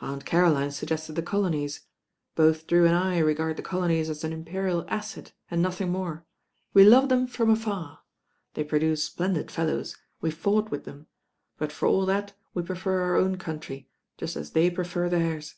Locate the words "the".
1.06-1.22, 3.56-3.62